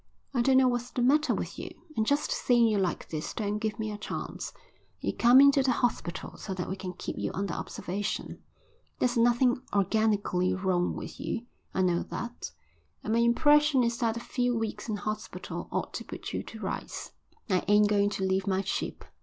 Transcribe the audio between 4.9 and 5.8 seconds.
You come into the